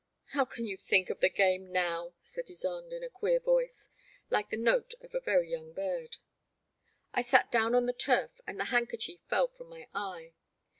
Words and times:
How 0.29 0.45
can 0.45 0.65
you 0.65 0.77
think 0.77 1.11
of 1.11 1.19
the 1.19 1.29
game 1.29 1.71
now?" 1.71 2.15
said 2.21 2.47
Ysonde, 2.47 2.91
in 2.91 3.03
a 3.03 3.07
queer 3.11 3.39
voice— 3.39 3.89
like 4.31 4.49
the 4.49 4.57
note 4.57 4.95
of 4.99 5.13
a 5.13 5.19
very 5.19 5.51
young 5.51 5.73
bird. 5.73 6.17
I 7.13 7.21
sat 7.21 7.51
down 7.51 7.75
on 7.75 7.85
the 7.85 7.93
turf, 7.93 8.41
and 8.47 8.59
the 8.59 8.65
handkerchief 8.73 9.21
fell 9.29 9.47
from 9.47 9.69
my 9.69 9.87
eye. 9.93 10.33